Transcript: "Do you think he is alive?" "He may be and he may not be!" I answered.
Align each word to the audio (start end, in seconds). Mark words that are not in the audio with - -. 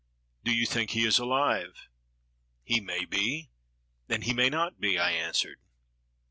"Do 0.43 0.51
you 0.51 0.65
think 0.65 0.89
he 0.89 1.05
is 1.05 1.19
alive?" 1.19 1.87
"He 2.63 2.81
may 2.81 3.05
be 3.05 3.51
and 4.09 4.23
he 4.23 4.33
may 4.33 4.49
not 4.49 4.79
be!" 4.79 4.97
I 4.97 5.11
answered. 5.11 5.59